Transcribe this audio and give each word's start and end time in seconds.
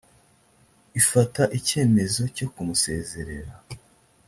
ifata 1.01 1.43
icyemezo 1.57 2.21
cyo 2.35 2.47
kumusezerera 2.53 3.53